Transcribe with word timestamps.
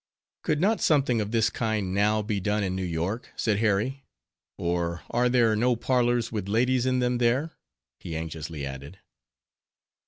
"Could 0.41 0.59
not 0.59 0.81
something 0.81 1.21
of 1.21 1.29
this 1.29 1.51
kind 1.51 1.93
now, 1.93 2.23
be 2.23 2.39
done 2.39 2.63
in 2.63 2.75
New 2.75 2.81
York?" 2.81 3.29
said 3.35 3.57
Harry, 3.59 4.03
"or 4.57 5.03
are 5.11 5.29
there 5.29 5.55
no 5.55 5.75
parlors 5.75 6.31
with 6.31 6.47
ladies 6.49 6.87
in 6.87 6.97
them, 6.97 7.19
there?" 7.19 7.51
he 7.99 8.15
anxiously 8.17 8.65
added. 8.65 8.97